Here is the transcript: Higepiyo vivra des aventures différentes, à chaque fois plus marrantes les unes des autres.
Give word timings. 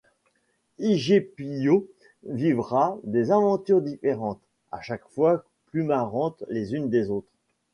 Higepiyo 0.79 1.85
vivra 2.23 2.97
des 3.03 3.29
aventures 3.29 3.83
différentes, 3.83 4.41
à 4.71 4.81
chaque 4.81 5.07
fois 5.09 5.45
plus 5.67 5.83
marrantes 5.83 6.43
les 6.49 6.73
unes 6.73 6.89
des 6.89 7.11
autres. 7.11 7.29